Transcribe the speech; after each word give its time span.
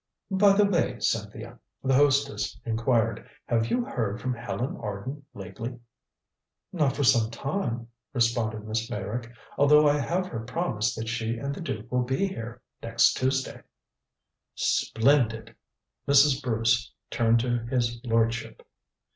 "By 0.31 0.53
the 0.53 0.65
way, 0.65 0.97
Cynthia," 0.99 1.59
the 1.83 1.93
hostess 1.93 2.59
inquired, 2.65 3.29
"have 3.45 3.67
you 3.69 3.85
heard 3.85 4.19
from 4.19 4.33
Helen 4.33 4.75
Arden 4.77 5.23
lately?" 5.35 5.77
"Not 6.73 6.95
for 6.95 7.03
some 7.03 7.29
time," 7.29 7.87
responded 8.11 8.63
Miss 8.67 8.89
Meyrick, 8.89 9.31
"although 9.59 9.87
I 9.87 9.99
have 9.99 10.25
her 10.25 10.39
promise 10.43 10.95
that 10.95 11.07
she 11.07 11.37
and 11.37 11.53
the 11.53 11.61
duke 11.61 11.91
will 11.91 12.01
be 12.01 12.25
here 12.25 12.63
next 12.81 13.13
Tuesday." 13.15 13.61
"Splendid." 14.55 15.55
Mrs. 16.07 16.41
Bruce 16.41 16.91
turned 17.11 17.39
to 17.41 17.59
his 17.67 18.01
lordship. 18.03 18.65